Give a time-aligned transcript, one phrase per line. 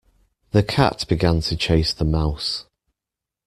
[0.49, 2.65] The cat began to chase the mouse.